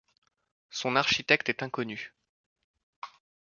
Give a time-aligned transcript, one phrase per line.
[0.71, 2.11] Son architecte est inconnu.